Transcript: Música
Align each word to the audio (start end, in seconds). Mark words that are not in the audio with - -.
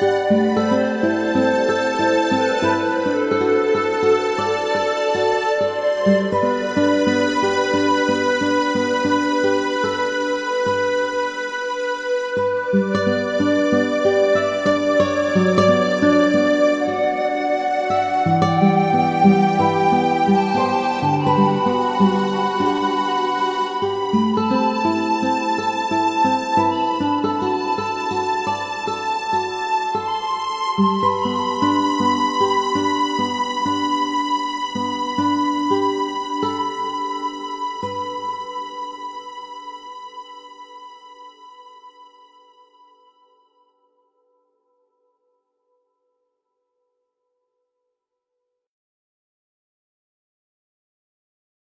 Música 0.00 0.47